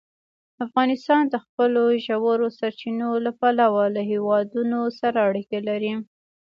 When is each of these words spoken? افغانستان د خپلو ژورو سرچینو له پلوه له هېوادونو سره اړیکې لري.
افغانستان 0.65 1.23
د 1.29 1.35
خپلو 1.45 1.83
ژورو 2.05 2.47
سرچینو 2.59 3.09
له 3.25 3.31
پلوه 3.39 3.83
له 3.95 4.01
هېوادونو 4.11 4.79
سره 4.99 5.17
اړیکې 5.29 5.59
لري. 5.69 5.93